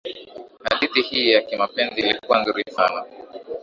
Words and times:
hadithi 0.63 1.01
hii 1.09 1.31
ya 1.31 1.41
kimapenzi 1.41 1.99
ilikuwa 2.01 2.41
nzuri 2.41 2.63
sana 2.75 3.05